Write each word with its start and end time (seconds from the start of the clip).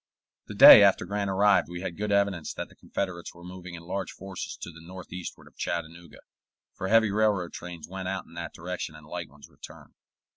The 0.47 0.55
day 0.55 0.81
after 0.81 1.05
Grant 1.05 1.29
arrived 1.29 1.67
we 1.69 1.81
had 1.81 1.95
good 1.95 2.11
evidence 2.11 2.55
that 2.55 2.69
the 2.69 2.75
Confederates 2.75 3.35
were 3.35 3.43
moving 3.43 3.75
in 3.75 3.83
large 3.83 4.13
force 4.13 4.57
to 4.59 4.71
the 4.71 4.81
northeastward 4.81 5.47
of 5.47 5.55
Chattanooga, 5.55 6.21
for 6.73 6.87
heavy 6.87 7.11
railroad 7.11 7.53
trains 7.53 7.87
went 7.87 8.07
out 8.07 8.25
in 8.25 8.33
that 8.33 8.51
direction 8.55 8.95
and 8.95 9.05
light 9.05 9.29
ones 9.29 9.47
returned. 9.47 9.93